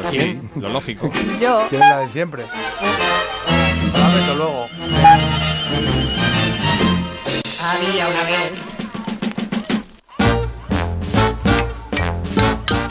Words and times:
Pues 0.00 0.10
sí, 0.10 0.40
lo 0.56 0.68
lógico. 0.68 1.10
Yo. 1.40 1.66
¿Quién 1.68 1.82
es 1.82 1.88
la 1.88 1.98
de 1.98 2.08
siempre? 2.08 2.44
La 3.92 4.08
meto 4.08 4.34
luego. 4.36 4.66
Había 7.60 8.08
una 8.08 8.22
vez. 8.24 8.52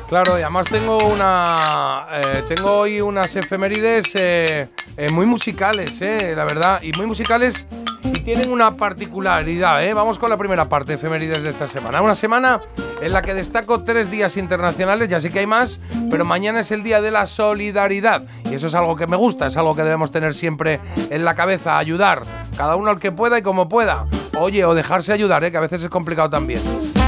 Claro, 0.09 0.37
y 0.39 0.41
además 0.41 0.67
tengo 0.69 0.97
una. 0.99 2.07
eh, 2.11 2.43
tengo 2.47 2.71
hoy 2.79 3.01
unas 3.01 3.35
efemérides 3.35 4.05
eh, 4.15 4.69
eh, 4.95 5.09
muy 5.11 5.25
musicales, 5.25 6.01
eh, 6.01 6.33
la 6.35 6.43
verdad. 6.45 6.81
Y 6.81 6.91
muy 6.93 7.05
musicales 7.05 7.67
tienen 8.11 8.51
una 8.51 8.75
particularidad, 8.75 9.83
¿eh? 9.83 9.93
Vamos 9.93 10.19
con 10.19 10.29
la 10.29 10.37
primera 10.37 10.67
parte 10.67 10.91
de 10.91 10.95
efemérides 10.95 11.43
de 11.43 11.49
esta 11.49 11.67
semana. 11.67 12.01
Una 12.01 12.15
semana 12.15 12.59
en 13.01 13.13
la 13.13 13.21
que 13.21 13.33
destaco 13.33 13.83
tres 13.83 14.11
días 14.11 14.37
internacionales, 14.37 15.09
ya 15.09 15.21
sé 15.21 15.31
que 15.31 15.39
hay 15.39 15.47
más, 15.47 15.79
pero 16.09 16.25
mañana 16.25 16.59
es 16.59 16.71
el 16.71 16.83
Día 16.83 17.01
de 17.01 17.11
la 17.11 17.25
Solidaridad. 17.25 18.23
Y 18.49 18.55
eso 18.55 18.67
es 18.67 18.75
algo 18.75 18.95
que 18.95 19.07
me 19.07 19.17
gusta, 19.17 19.47
es 19.47 19.57
algo 19.57 19.75
que 19.75 19.83
debemos 19.83 20.11
tener 20.11 20.33
siempre 20.33 20.79
en 21.09 21.23
la 21.23 21.35
cabeza, 21.35 21.77
ayudar, 21.77 22.23
cada 22.55 22.75
uno 22.75 22.89
al 22.89 22.99
que 22.99 23.11
pueda 23.11 23.37
y 23.37 23.41
como 23.41 23.69
pueda. 23.69 24.05
Oye, 24.39 24.65
o 24.65 24.75
dejarse 24.75 25.13
ayudar, 25.13 25.43
¿eh? 25.43 25.51
que 25.51 25.57
a 25.57 25.61
veces 25.61 25.83
es 25.83 25.89
complicado 25.89 26.29
también. 26.29 26.61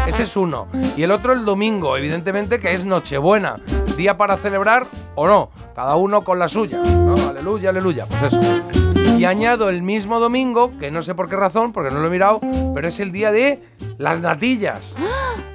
Ese 0.07 0.23
es 0.23 0.35
uno. 0.35 0.67
Y 0.97 1.03
el 1.03 1.11
otro 1.11 1.33
el 1.33 1.45
domingo, 1.45 1.95
evidentemente, 1.95 2.59
que 2.59 2.73
es 2.73 2.83
Nochebuena. 2.83 3.57
Día 3.95 4.17
para 4.17 4.37
celebrar 4.37 4.87
o 5.15 5.27
no. 5.27 5.51
Cada 5.75 5.95
uno 5.95 6.23
con 6.23 6.39
la 6.39 6.47
suya. 6.47 6.81
Aleluya, 7.29 7.69
aleluya. 7.69 8.05
Pues 8.07 8.33
eso. 8.33 8.88
Y 9.19 9.25
añado 9.25 9.67
el 9.69 9.81
mismo 9.81 10.19
domingo, 10.19 10.71
que 10.79 10.91
no 10.91 11.03
sé 11.03 11.13
por 11.13 11.27
qué 11.27 11.35
razón, 11.35 11.73
porque 11.73 11.93
no 11.93 11.99
lo 11.99 12.07
he 12.07 12.09
mirado, 12.09 12.39
pero 12.73 12.87
es 12.87 13.01
el 13.01 13.11
día 13.11 13.31
de 13.33 13.59
las 13.97 14.21
natillas. 14.21 14.95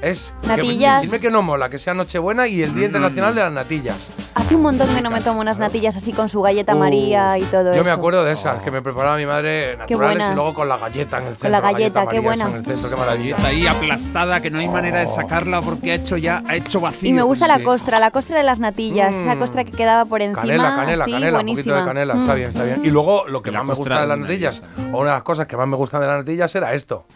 Es 0.03 0.35
que- 0.43 0.49
Natillas. 0.49 1.01
dime 1.03 1.19
que 1.19 1.31
no 1.31 1.41
mola, 1.41 1.71
que 1.71 1.79
sea 1.79 1.95
Nochebuena 1.95 2.47
y 2.47 2.63
el 2.63 2.75
Día 2.75 2.85
Internacional 2.87 3.35
de 3.35 3.41
las 3.41 3.53
Natillas. 3.53 4.09
Hace 4.35 4.57
un 4.57 4.63
montón 4.63 4.93
que 4.95 5.01
no 5.01 5.11
me 5.11 5.21
tomo 5.21 5.41
unas 5.41 5.59
natillas 5.59 5.97
así 5.97 6.13
con 6.13 6.29
su 6.29 6.43
galleta 6.43 6.75
María 6.75 7.39
y 7.39 7.43
todo 7.45 7.69
eso. 7.71 7.77
Yo 7.77 7.85
me 7.85 7.91
acuerdo 7.93 8.25
de 8.25 8.33
esas, 8.33 8.61
que 8.63 8.71
me 8.71 8.83
preparaba 8.83 9.17
mi 9.17 9.27
madre 9.27 9.77
naturales 9.77 10.27
y 10.31 10.35
luego 10.35 10.55
con 10.55 10.69
la 10.69 10.77
galleta 10.77 11.19
en 11.19 11.27
el 11.29 11.35
centro. 11.37 11.51
la 11.51 11.61
galleta, 11.61 12.07
qué 12.09 12.19
buena. 12.19 12.47
En 12.49 12.57
el 12.57 12.65
centro, 12.65 12.91
qué 12.91 12.97
maravilla. 12.97 13.37
Está 13.37 13.49
ahí 13.49 13.67
aplastada, 13.67 14.41
que 14.41 14.51
no 14.51 14.59
hay 14.59 14.69
manera 14.69 14.99
de 15.01 15.07
sacarla 15.07 15.63
porque 15.63 15.93
ha 15.93 15.95
hecho 15.95 16.17
ya, 16.17 16.43
ha 16.49 16.57
hecho 16.57 16.81
vacío. 16.81 17.09
Y 17.09 17.13
me 17.13 17.23
gusta 17.23 17.47
la 17.47 17.59
Sí. 17.59 17.63
costra, 17.65 18.01
la 18.01 18.11
costra 18.11 18.37
de 18.37 18.43
las 18.43 18.59
natillas, 18.59 19.15
esa 19.15 19.37
Mm. 19.37 19.39
costra 19.39 19.65
que 19.65 19.71
quedaba 19.71 20.05
por 20.05 20.21
encima. 20.21 20.43
Canela, 20.43 20.75
canela, 20.77 21.05
así, 21.05 21.13
canela, 21.13 21.39
un 21.39 21.47
poquito 21.47 21.75
de 21.77 21.85
canela, 21.85 22.15
está 22.15 22.33
Mm. 22.33 22.37
bien, 22.37 22.49
está 22.49 22.65
bien. 22.65 22.81
Y 22.85 22.91
luego 22.91 23.27
lo 23.29 23.41
que 23.43 23.53
la 23.53 23.63
más 23.63 23.79
me 23.79 23.85
gusta 23.85 24.01
de 24.01 24.07
las 24.09 24.19
natillas, 24.19 24.63
o 24.93 24.99
una 25.01 25.11
de 25.11 25.17
las 25.17 25.23
cosas 25.23 25.47
que 25.47 25.57
más 25.57 25.69
me 25.69 25.77
gustan 25.77 26.01
de 26.01 26.09
las 26.09 26.19
natillas 26.19 26.53
era 26.57 26.75
esto. 26.75 27.07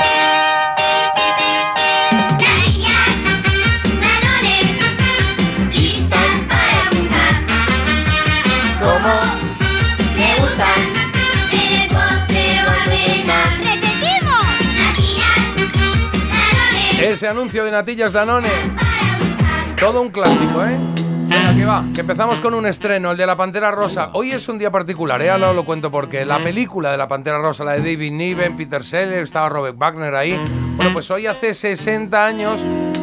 Ese 17.08 17.26
anuncio 17.26 17.64
de 17.64 17.70
natillas 17.70 18.12
Danone. 18.12 18.50
Todo 19.80 20.02
un 20.02 20.10
clásico, 20.10 20.62
¿eh? 20.62 20.76
Venga, 21.26 21.56
que 21.56 21.64
va, 21.64 21.84
que 21.94 22.02
empezamos 22.02 22.38
con 22.38 22.52
un 22.52 22.66
estreno, 22.66 23.12
el 23.12 23.16
de 23.16 23.26
La 23.26 23.34
Pantera 23.34 23.70
Rosa. 23.70 24.10
Hoy 24.12 24.32
es 24.32 24.46
un 24.46 24.58
día 24.58 24.70
particular, 24.70 25.22
¿eh? 25.22 25.30
Ahora 25.30 25.54
lo 25.54 25.64
cuento 25.64 25.90
porque 25.90 26.26
la 26.26 26.38
película 26.38 26.90
de 26.90 26.98
La 26.98 27.08
Pantera 27.08 27.38
Rosa, 27.38 27.64
la 27.64 27.72
de 27.72 27.78
David 27.78 28.12
Niven, 28.12 28.58
Peter 28.58 28.84
Sellers, 28.84 29.22
estaba 29.22 29.48
Robert 29.48 29.78
Wagner 29.78 30.14
ahí. 30.14 30.38
Bueno, 30.76 30.92
pues 30.92 31.10
hoy 31.10 31.26
hace 31.26 31.54
60 31.54 32.26
años 32.26 32.60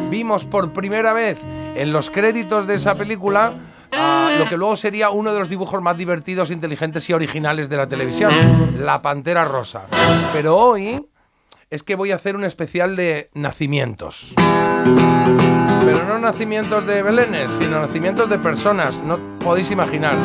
vimos 0.08 0.44
por 0.44 0.72
primera 0.72 1.12
vez 1.12 1.38
en 1.74 1.90
los 1.90 2.08
créditos 2.08 2.68
de 2.68 2.76
esa 2.76 2.94
película 2.94 3.54
a 3.90 4.36
lo 4.38 4.44
que 4.44 4.56
luego 4.56 4.76
sería 4.76 5.10
uno 5.10 5.32
de 5.32 5.40
los 5.40 5.48
dibujos 5.48 5.82
más 5.82 5.96
divertidos, 5.96 6.52
inteligentes 6.52 7.10
y 7.10 7.12
originales 7.12 7.68
de 7.68 7.76
la 7.76 7.88
televisión, 7.88 8.32
La 8.78 9.02
Pantera 9.02 9.44
Rosa. 9.44 9.82
Pero 10.32 10.56
hoy 10.56 11.04
es 11.70 11.82
que 11.82 11.96
voy 11.96 12.12
a 12.12 12.16
hacer 12.16 12.36
un 12.36 12.44
especial 12.44 12.96
de 12.96 13.30
nacimientos. 13.34 14.34
Pero 15.84 16.04
no 16.04 16.18
nacimientos 16.18 16.86
de 16.86 17.02
belenes, 17.02 17.52
sino 17.58 17.80
nacimientos 17.80 18.28
de 18.28 18.38
personas, 18.38 19.00
no 19.00 19.18
podéis 19.38 19.70
imaginar. 19.70 20.16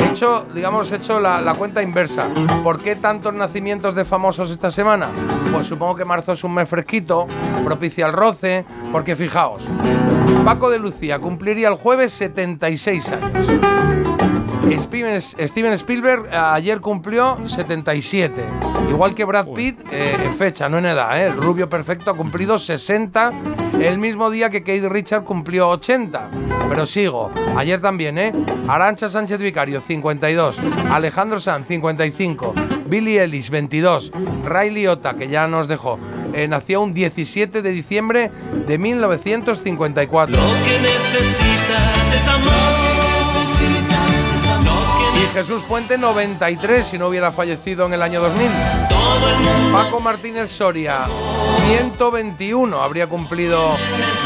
He 0.00 0.10
hecho, 0.10 0.46
digamos, 0.54 0.90
he 0.92 0.96
hecho 0.96 1.20
la, 1.20 1.40
la 1.40 1.54
cuenta 1.54 1.82
inversa. 1.82 2.28
¿Por 2.62 2.80
qué 2.80 2.96
tantos 2.96 3.34
nacimientos 3.34 3.94
de 3.94 4.04
famosos 4.04 4.50
esta 4.50 4.70
semana? 4.70 5.08
Pues 5.52 5.66
supongo 5.66 5.96
que 5.96 6.04
marzo 6.04 6.32
es 6.32 6.44
un 6.44 6.54
mes 6.54 6.68
fresquito, 6.68 7.26
propicia 7.64 8.06
el 8.06 8.12
roce, 8.12 8.64
porque 8.92 9.16
fijaos, 9.16 9.64
Paco 10.44 10.70
de 10.70 10.78
Lucía 10.78 11.18
cumpliría 11.18 11.68
el 11.68 11.74
jueves 11.74 12.12
76 12.12 13.12
años. 13.12 13.97
Steven, 14.76 15.20
Steven 15.20 15.72
Spielberg 15.72 16.26
eh, 16.26 16.36
ayer 16.36 16.80
cumplió 16.80 17.38
77. 17.46 18.44
Igual 18.90 19.14
que 19.14 19.24
Brad 19.24 19.48
Pitt 19.48 19.80
eh, 19.92 20.16
en 20.22 20.36
fecha, 20.36 20.68
no 20.68 20.78
en 20.78 20.86
edad. 20.86 21.18
¿eh? 21.18 21.26
El 21.26 21.36
rubio 21.36 21.68
perfecto 21.68 22.10
ha 22.10 22.14
cumplido 22.14 22.58
60 22.58 23.32
el 23.80 23.98
mismo 23.98 24.30
día 24.30 24.50
que 24.50 24.60
Kate 24.60 24.88
Richard 24.88 25.24
cumplió 25.24 25.68
80. 25.68 26.28
Pero 26.68 26.86
sigo. 26.86 27.30
Ayer 27.56 27.80
también, 27.80 28.18
¿eh? 28.18 28.32
Arancha 28.66 29.08
Sánchez 29.08 29.38
Vicario, 29.38 29.80
52. 29.80 30.56
Alejandro 30.90 31.40
Sanz, 31.40 31.66
55. 31.68 32.54
Billy 32.86 33.18
Ellis, 33.18 33.50
22. 33.50 34.12
Ray 34.44 34.70
Liotta, 34.70 35.14
que 35.14 35.28
ya 35.28 35.46
nos 35.46 35.68
dejó, 35.68 35.98
eh, 36.34 36.48
nació 36.48 36.82
un 36.82 36.92
17 36.92 37.62
de 37.62 37.70
diciembre 37.70 38.30
de 38.66 38.78
1954. 38.78 40.36
que 40.36 40.80
necesitas 40.80 42.14
es 42.14 42.28
amor. 42.28 43.87
Jesús 45.38 45.62
Puente 45.62 45.96
93 45.96 46.84
si 46.84 46.98
no 46.98 47.06
hubiera 47.06 47.30
fallecido 47.30 47.86
en 47.86 47.92
el 47.92 48.02
año 48.02 48.20
2000. 48.20 48.48
Paco 49.72 50.00
Martínez 50.00 50.50
Soria 50.50 51.04
121 51.68 52.82
habría 52.82 53.06
cumplido 53.06 53.76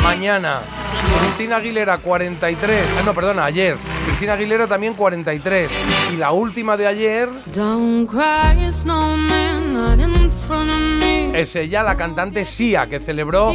mañana. 0.02 0.60
Cristina 1.20 1.56
Aguilera 1.56 1.98
43. 1.98 2.84
Ah, 2.98 3.02
no, 3.04 3.12
perdona, 3.12 3.44
ayer. 3.44 3.76
Cristina 4.06 4.32
Aguilera 4.32 4.66
también 4.66 4.94
43. 4.94 5.70
Y 6.14 6.16
la 6.16 6.32
última 6.32 6.78
de 6.78 6.86
ayer 6.86 7.28
es 11.34 11.56
ella, 11.56 11.82
la 11.82 11.96
cantante 11.96 12.46
Sia, 12.46 12.86
que 12.86 13.00
celebró 13.00 13.52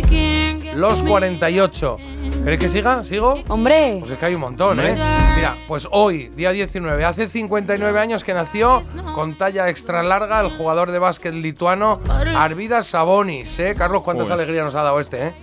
los 0.76 1.04
me. 1.04 1.10
48. 1.10 1.98
¿Queréis 2.44 2.60
que 2.62 2.70
siga? 2.70 3.04
¿Sigo? 3.04 3.36
Hombre, 3.50 3.98
Pues 4.00 4.12
es 4.12 4.18
que 4.18 4.26
hay 4.26 4.36
un 4.36 4.40
montón, 4.42 4.80
¿eh? 4.80 4.94
Mira, 5.36 5.58
pues 5.68 5.86
hoy, 5.92 6.30
día 6.30 6.52
19, 6.52 7.04
hace 7.04 7.28
59 7.28 8.00
años 8.00 8.24
que 8.24 8.34
nació 8.34 8.82
con 9.14 9.38
talla 9.38 9.68
extra 9.70 10.02
larga 10.02 10.40
el 10.40 10.50
jugador 10.50 10.92
de 10.92 11.00
básquet 11.00 11.34
lituano 11.34 12.00
Arvidas 12.38 12.88
Sabonis, 12.88 13.60
¿eh? 13.60 13.76
Carlos, 13.78 14.04
cuántas 14.04 14.28
Joder. 14.28 14.42
alegrías 14.42 14.66
nos 14.66 14.76
ha 14.76 14.84
dado 14.84 15.00
este, 15.02 15.28
¿eh? 15.28 15.34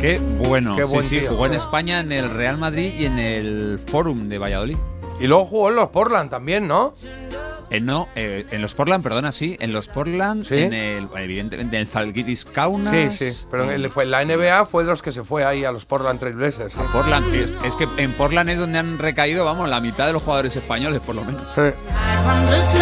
Qué 0.00 0.18
bueno. 0.48 0.74
Qué 0.74 0.82
buen 0.84 1.02
sí, 1.04 1.10
sí, 1.10 1.20
tío. 1.20 1.30
jugó 1.30 1.46
en 1.46 1.54
España 1.54 2.00
en 2.00 2.10
el 2.10 2.28
Real 2.30 2.58
Madrid 2.58 2.92
y 2.98 3.06
en 3.06 3.18
el 3.20 3.80
Fórum 3.86 4.28
de 4.28 4.38
Valladolid. 4.38 4.76
Y 5.20 5.26
luego 5.28 5.44
jugó 5.44 5.68
en 5.70 5.76
los 5.76 5.88
Portland 5.90 6.28
también, 6.30 6.66
¿no? 6.66 6.94
Eh, 7.70 7.80
no, 7.80 8.08
eh, 8.16 8.46
en 8.50 8.62
los 8.62 8.74
Portland, 8.74 9.02
perdona, 9.04 9.30
sí, 9.30 9.56
en 9.60 9.72
los 9.72 9.88
Portland, 9.88 10.44
¿Sí? 10.46 10.56
en 10.56 10.72
el, 10.72 11.08
evidentemente, 11.16 11.76
en 11.76 11.82
el 11.82 11.86
Zalgiris 11.86 12.46
Kaunas. 12.46 12.94
Sí, 13.12 13.32
sí. 13.32 13.46
Pero 13.50 13.64
en, 13.64 13.70
el- 13.70 13.90
fue, 13.90 14.06
la 14.06 14.24
NBA 14.24 14.64
fue 14.66 14.84
de 14.84 14.90
los 14.90 15.02
que 15.02 15.12
se 15.12 15.22
fue 15.22 15.44
ahí 15.44 15.64
a 15.64 15.72
los 15.72 15.84
Portland 15.84 16.18
Trail 16.18 16.34
Blazers. 16.36 16.74
¿eh? 16.76 16.80
Portland, 16.92 17.34
es, 17.34 17.52
es 17.64 17.76
que 17.76 17.86
en 17.98 18.12
Portland 18.14 18.48
es 18.50 18.58
donde 18.58 18.78
han 18.78 18.98
recaído, 18.98 19.44
vamos, 19.44 19.68
la 19.68 19.80
mitad 19.80 20.06
de 20.06 20.14
los 20.14 20.22
jugadores 20.22 20.56
españoles, 20.56 21.00
por 21.04 21.14
lo 21.14 21.24
menos. 21.24 21.42
Sí. 21.54 21.60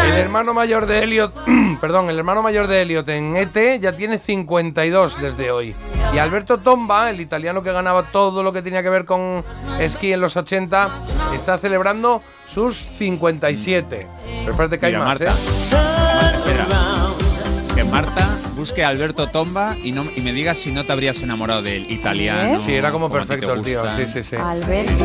El 0.06 0.12
hermano 0.18 0.54
mayor 0.54 0.86
de 0.86 1.02
Elliot, 1.02 1.34
perdón, 1.80 2.08
el 2.10 2.18
hermano 2.18 2.42
mayor 2.42 2.66
de 2.68 2.82
Elliot 2.82 3.08
en 3.08 3.36
ET 3.36 3.80
ya 3.80 3.92
tiene 3.92 4.18
52 4.18 5.20
desde 5.20 5.50
hoy. 5.50 5.74
Y 6.14 6.18
Alberto 6.18 6.58
Tomba, 6.58 7.10
el 7.10 7.20
italiano 7.20 7.62
que 7.62 7.72
ganaba 7.72 8.10
todo 8.10 8.42
lo 8.42 8.52
que 8.52 8.62
tenía 8.62 8.82
que 8.82 8.88
ver 8.88 9.04
con 9.04 9.44
esquí 9.78 10.12
en 10.12 10.20
los 10.20 10.36
80, 10.36 10.90
está 11.34 11.58
celebrando 11.58 12.22
sus 12.46 12.76
57. 12.98 14.06
Pero 14.24 14.50
espérate 14.50 14.78
que 14.78 14.86
hay 14.86 14.92
Mira, 14.92 15.04
más, 15.04 15.20
Marta. 15.20 15.34
¿eh? 15.34 16.36
Espera. 16.36 16.66
Que 17.74 17.84
Marta 17.84 18.36
busque 18.56 18.82
a 18.82 18.88
Alberto 18.88 19.28
Tomba 19.28 19.76
y, 19.82 19.92
no, 19.92 20.06
y 20.16 20.22
me 20.22 20.32
diga 20.32 20.54
si 20.54 20.72
no 20.72 20.84
te 20.84 20.92
habrías 20.92 21.22
enamorado 21.22 21.60
del 21.60 21.90
italiano. 21.90 22.58
¿Eh? 22.58 22.62
Sí, 22.64 22.74
era 22.74 22.90
como 22.90 23.08
te 23.10 23.18
perfecto 23.18 23.52
el 23.52 23.62
tío. 23.62 23.82
Sí, 23.96 24.06
sí, 24.06 24.22
sí. 24.22 24.36
Alberto. 24.36 25.04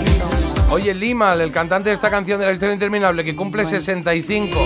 Oye, 0.69 0.94
Limal, 0.94 1.42
el 1.42 1.51
cantante 1.51 1.89
de 1.89 1.95
esta 1.95 2.09
canción 2.09 2.39
de 2.39 2.45
la 2.45 2.54
historia 2.54 2.74
interminable, 2.74 3.25
que 3.25 3.36
cumple 3.36 3.65
65. 3.65 4.57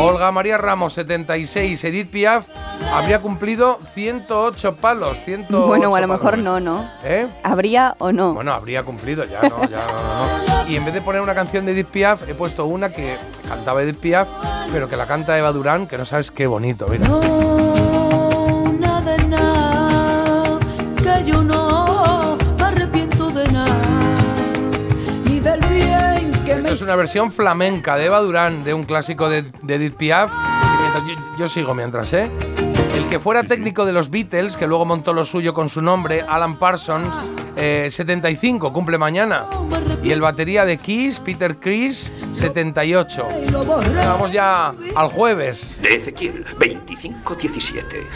Olga 0.00 0.30
María 0.30 0.58
Ramos, 0.58 0.92
76. 0.94 1.82
Edith 1.84 2.10
Piaf 2.10 2.46
habría 2.92 3.20
cumplido 3.20 3.80
108 3.94 4.76
palos. 4.76 5.18
108 5.24 5.66
Bueno, 5.66 5.94
a 5.94 6.00
lo 6.00 6.06
palos. 6.06 6.22
mejor 6.22 6.38
no, 6.38 6.60
¿no? 6.60 6.88
¿Eh? 7.04 7.26
¿Habría 7.42 7.94
o 7.98 8.12
no? 8.12 8.34
Bueno, 8.34 8.52
habría 8.52 8.84
cumplido 8.84 9.24
ya, 9.24 9.42
¿no? 9.48 9.68
Ya, 9.68 9.86
no, 9.86 9.92
no, 9.92 10.62
no. 10.64 10.68
Y 10.70 10.76
en 10.76 10.84
vez 10.84 10.94
de 10.94 11.00
poner 11.00 11.20
una 11.20 11.34
canción 11.34 11.66
de 11.66 11.72
Edith 11.72 11.88
Piaf, 11.88 12.28
he 12.28 12.34
puesto 12.34 12.66
una 12.66 12.90
que 12.90 13.16
cantaba 13.48 13.82
Edith 13.82 13.98
Piaf, 13.98 14.28
pero 14.72 14.88
que 14.88 14.96
la 14.96 15.06
canta 15.06 15.36
Eva 15.36 15.50
Durán, 15.52 15.86
que 15.86 15.98
no 15.98 16.04
sabes 16.04 16.30
qué 16.30 16.46
bonito, 16.46 16.86
mira. 16.88 17.08
No, 17.08 18.27
una 26.88 26.96
versión 26.96 27.30
flamenca 27.30 27.96
de 27.96 28.06
Eva 28.06 28.18
Durán, 28.20 28.64
de 28.64 28.72
un 28.72 28.84
clásico 28.84 29.28
de, 29.28 29.42
de 29.42 29.74
Edith 29.74 29.96
Piaf. 29.96 30.30
Yo, 31.06 31.14
yo 31.38 31.46
sigo 31.46 31.74
mientras, 31.74 32.14
¿eh? 32.14 32.30
El 32.94 33.06
que 33.08 33.20
fuera 33.20 33.44
técnico 33.44 33.84
de 33.84 33.92
los 33.92 34.08
Beatles, 34.08 34.56
que 34.56 34.66
luego 34.66 34.86
montó 34.86 35.12
lo 35.12 35.26
suyo 35.26 35.52
con 35.52 35.68
su 35.68 35.82
nombre, 35.82 36.24
Alan 36.26 36.58
Parsons, 36.58 37.06
eh, 37.56 37.88
75, 37.90 38.72
cumple 38.72 38.96
mañana. 38.96 39.44
Y 40.02 40.12
el 40.12 40.22
batería 40.22 40.64
de 40.64 40.78
Kiss, 40.78 41.20
Peter 41.20 41.58
Chris, 41.58 42.10
78. 42.32 43.28
lo 43.52 43.64
borré. 43.64 43.94
Vamos 44.06 44.32
ya 44.32 44.72
al 44.96 45.08
jueves. 45.08 45.78
de 45.82 45.96
Ezequiel 45.96 46.46
25:17. 46.58 48.06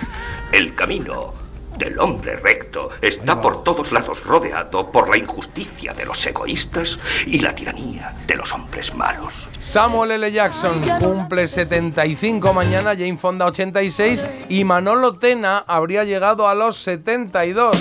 El 0.50 0.74
camino 0.74 1.41
del 1.82 1.99
hombre 1.99 2.37
recto 2.37 2.90
está 3.00 3.40
por 3.40 3.64
todos 3.64 3.90
lados 3.90 4.25
rodeado 4.25 4.93
por 4.93 5.08
la 5.08 5.17
injusticia 5.17 5.93
de 5.93 6.05
los 6.05 6.25
egoístas 6.25 6.99
y 7.26 7.40
la 7.40 7.55
tiranía 7.55 8.14
de 8.26 8.37
los 8.37 8.52
hombres 8.52 8.94
malos. 8.94 9.49
Samuel 9.58 10.12
L. 10.12 10.31
Jackson 10.31 10.81
cumple 11.00 11.49
75 11.49 12.52
mañana, 12.52 12.90
Jane 12.90 13.19
Fonda 13.19 13.46
86 13.46 14.25
y 14.49 14.62
Manolo 14.64 15.19
Tena 15.19 15.64
habría 15.67 16.05
llegado 16.05 16.46
a 16.46 16.55
los 16.55 16.76
72. 16.76 17.76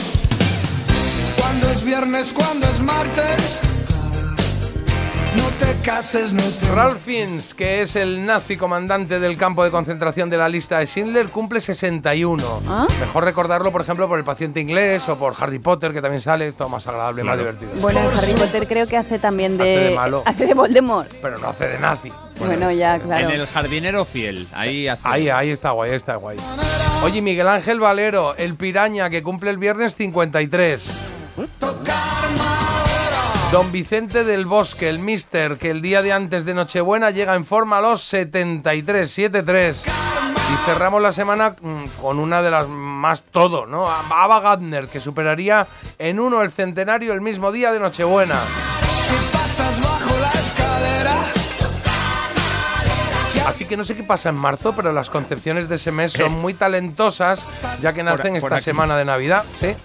Cuando 1.37 1.69
es 1.69 1.83
viernes, 1.83 2.33
cuando 2.33 2.65
es 2.65 2.81
martes. 2.81 3.70
No 5.37 5.47
te 5.59 5.77
cases, 5.81 6.33
no 6.33 6.43
te. 6.43 6.67
Ralph 6.75 6.99
Fiennes, 7.05 7.53
que 7.53 7.81
es 7.81 7.95
el 7.95 8.25
nazi 8.25 8.57
comandante 8.57 9.19
del 9.19 9.37
campo 9.37 9.63
de 9.63 9.71
concentración 9.71 10.29
de 10.29 10.37
la 10.37 10.49
lista 10.49 10.79
de 10.79 10.85
Schindler, 10.87 11.29
cumple 11.29 11.61
61. 11.61 12.61
¿Ah? 12.67 12.85
Mejor 12.99 13.23
recordarlo, 13.23 13.71
por 13.71 13.81
ejemplo, 13.81 14.07
por 14.09 14.19
el 14.19 14.25
paciente 14.25 14.59
inglés 14.59 15.07
o 15.07 15.17
por 15.17 15.33
Harry 15.39 15.59
Potter, 15.59 15.93
que 15.93 16.01
también 16.01 16.19
sale, 16.21 16.49
es 16.49 16.55
todo 16.55 16.67
más 16.67 16.85
agradable, 16.87 17.23
más 17.23 17.37
divertido. 17.37 17.71
Bueno, 17.79 17.99
en 18.01 18.17
Harry 18.17 18.33
Potter 18.33 18.67
creo 18.67 18.87
que 18.87 18.97
hace 18.97 19.19
también 19.19 19.57
de. 19.57 19.63
Hace 19.77 19.83
de 19.89 19.95
malo. 19.95 20.23
hace 20.25 20.47
de 20.47 20.53
Voldemort. 20.53 21.11
Pero 21.21 21.37
no 21.37 21.47
hace 21.47 21.67
de 21.67 21.79
nazi. 21.79 22.11
Bueno, 22.37 22.69
ya, 22.71 22.99
claro. 22.99 23.29
En 23.29 23.39
el 23.39 23.47
jardinero 23.47 24.03
fiel. 24.03 24.47
Ahí 24.51 24.87
hace- 24.89 25.01
Ahí, 25.07 25.29
ahí 25.29 25.49
está 25.51 25.71
guay, 25.71 25.91
ahí 25.91 25.97
está 25.97 26.15
guay. 26.17 26.37
Oye, 27.03 27.21
Miguel 27.21 27.47
Ángel 27.47 27.79
Valero, 27.79 28.35
el 28.35 28.55
piraña, 28.55 29.09
que 29.09 29.23
cumple 29.23 29.49
el 29.51 29.57
viernes 29.57 29.95
53. 29.95 30.89
Don 33.51 33.69
Vicente 33.73 34.23
del 34.23 34.45
Bosque, 34.45 34.87
el 34.87 34.99
mister, 34.99 35.57
que 35.57 35.71
el 35.71 35.81
día 35.81 36.01
de 36.01 36.13
antes 36.13 36.45
de 36.45 36.53
Nochebuena 36.53 37.09
llega 37.11 37.35
en 37.35 37.43
forma 37.43 37.79
a 37.79 37.81
los 37.81 38.01
73, 38.03 39.11
73. 39.11 39.85
Y 39.85 40.65
cerramos 40.65 41.01
la 41.01 41.11
semana 41.11 41.57
mm, 41.61 41.85
con 42.01 42.19
una 42.19 42.41
de 42.41 42.49
las 42.49 42.69
más 42.69 43.25
todo, 43.25 43.65
¿no? 43.65 43.89
Ava 43.89 44.39
Gardner, 44.39 44.87
que 44.87 45.01
superaría 45.01 45.67
en 45.99 46.21
uno 46.21 46.41
el 46.41 46.53
centenario 46.53 47.11
el 47.11 47.19
mismo 47.19 47.51
día 47.51 47.73
de 47.73 47.81
Nochebuena. 47.81 48.35
Si 48.35 49.15
pasas 49.33 49.81
bajo 49.81 50.17
la 50.21 50.31
escalera. 50.31 51.21
Así 53.47 53.65
que 53.65 53.75
no 53.75 53.83
sé 53.83 53.97
qué 53.97 54.03
pasa 54.03 54.29
en 54.29 54.35
marzo, 54.35 54.73
pero 54.73 54.93
las 54.93 55.09
concepciones 55.09 55.67
de 55.67 55.75
ese 55.75 55.91
mes 55.91 56.13
son 56.13 56.31
muy 56.31 56.53
talentosas, 56.53 57.45
ya 57.81 57.91
que 57.91 58.01
nacen 58.01 58.35
por 58.39 58.49
esta 58.49 58.55
aquí. 58.55 58.63
semana 58.63 58.95
de 58.95 59.03
Navidad. 59.03 59.43
¿sí? 59.59 59.75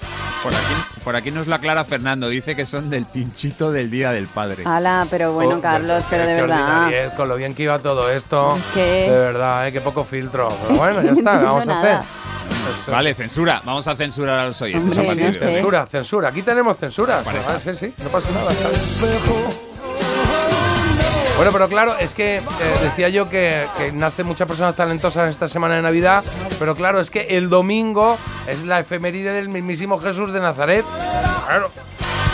Por 0.42 0.54
aquí, 0.54 0.74
por 1.04 1.16
aquí 1.16 1.30
nos 1.30 1.46
lo 1.48 1.54
aclara 1.56 1.84
Fernando. 1.84 2.28
Dice 2.28 2.54
que 2.54 2.66
son 2.66 2.88
del 2.88 3.04
pinchito 3.06 3.72
del 3.72 3.90
Día 3.90 4.12
del 4.12 4.28
Padre. 4.28 4.62
Ala, 4.64 5.06
pero 5.10 5.32
bueno, 5.32 5.56
Oh, 5.56 5.60
Carlos, 5.60 6.04
pero 6.08 6.22
de 6.24 6.34
qué 6.36 6.40
verdad. 6.42 6.60
ordinariez, 6.60 7.12
con 7.14 7.28
lo 7.28 7.36
bien 7.36 7.54
que 7.54 7.64
iba 7.64 7.78
todo 7.80 8.10
esto. 8.10 8.56
Es 8.56 8.62
que- 8.74 9.10
De 9.10 9.18
verdad, 9.18 9.66
¿eh? 9.66 9.72
qué 9.72 9.80
poco 9.80 10.04
filtro. 10.04 10.48
Pero 10.68 10.78
bueno, 10.78 11.02
ya 11.02 11.10
está, 11.12 11.32
no 11.34 11.38
¿qué 11.40 11.44
vamos 11.44 11.68
a 11.68 11.72
entiendo 11.72 11.98
hacer? 11.98 12.92
Vale, 12.92 13.14
censura. 13.14 13.60
Vamos 13.64 13.86
a 13.88 13.96
censurar 13.96 14.38
a 14.40 14.46
los 14.46 14.60
oyentes. 14.62 14.98
Hombre, 14.98 15.04
a 15.04 15.06
partir 15.06 15.24
no 15.26 15.32
de 15.32 15.38
sé. 15.38 15.44
hoy. 15.46 15.52
Censura, 15.54 15.86
censura. 15.86 16.28
Aquí 16.28 16.42
tenemos 16.42 16.76
censura. 16.78 17.22
Ah, 17.48 17.58
sí, 17.62 17.70
sí, 17.76 17.92
no 18.02 18.08
pasa 18.10 18.30
nada. 18.32 18.50
¿sabes? 18.52 19.65
Bueno, 21.36 21.52
pero 21.52 21.68
claro, 21.68 21.96
es 21.98 22.14
que 22.14 22.36
eh, 22.36 22.42
decía 22.82 23.10
yo 23.10 23.28
que, 23.28 23.66
que 23.76 23.92
nace 23.92 24.24
muchas 24.24 24.48
personas 24.48 24.74
talentosas 24.74 25.28
esta 25.28 25.48
semana 25.48 25.74
de 25.74 25.82
Navidad, 25.82 26.24
pero 26.58 26.74
claro, 26.74 26.98
es 26.98 27.10
que 27.10 27.36
el 27.36 27.50
domingo 27.50 28.16
es 28.46 28.64
la 28.64 28.80
efeméride 28.80 29.32
del 29.32 29.50
mismísimo 29.50 30.00
Jesús 30.00 30.32
de 30.32 30.40
Nazaret. 30.40 30.84
Claro, 31.46 31.70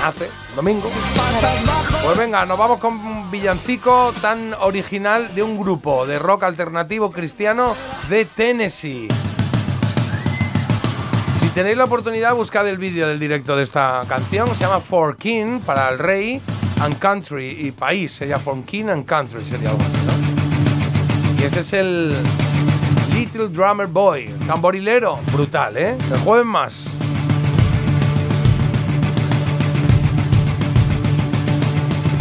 nace 0.03 0.31
domingo. 0.55 0.89
Pues 2.05 2.19
venga, 2.19 2.47
nos 2.47 2.57
vamos 2.57 2.79
con 2.79 2.95
un 2.95 3.31
villancico 3.31 4.13
tan 4.23 4.55
original 4.55 5.35
de 5.35 5.43
un 5.43 5.59
grupo 5.59 6.07
de 6.07 6.21
rock 6.21 6.45
alternativo 6.45 7.11
cristiano 7.11 7.75
de 8.09 8.25
Tennessee. 8.25 9.09
Si 11.41 11.49
tenéis 11.49 11.77
la 11.77 11.85
oportunidad, 11.85 12.35
buscad 12.35 12.69
el 12.69 12.79
vídeo 12.79 13.09
del 13.09 13.19
directo 13.19 13.57
de 13.57 13.65
esta 13.65 14.03
canción. 14.09 14.47
Se 14.49 14.61
llama 14.61 14.81
For 14.81 15.17
King, 15.17 15.61
para 15.61 15.89
el 15.89 15.99
rey, 15.99 16.41
and 16.81 16.99
country, 16.99 17.67
y 17.67 17.73
país. 17.73 18.13
Sería 18.13 18.39
For 18.39 18.63
King 18.65 18.89
and 18.89 19.07
country, 19.07 19.45
sería 19.45 19.71
algo 19.71 19.83
así, 19.83 19.99
¿no? 20.07 21.41
Y 21.41 21.45
este 21.45 21.61
es 21.61 21.73
el 21.73 22.17
Little 23.15 23.49
Drummer 23.49 23.87
Boy, 23.87 24.31
tamborilero. 24.47 25.19
Brutal, 25.33 25.77
¿eh? 25.77 25.97
El 26.13 26.19
jueves 26.21 26.47
más. 26.47 27.02